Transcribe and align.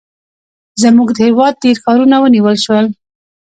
زموږ 0.81 1.09
د 1.13 1.17
هېواد 1.27 1.53
ډېر 1.63 1.75
ښارونه 1.83 2.15
ونیول 2.19 2.55
شول. 2.65 2.85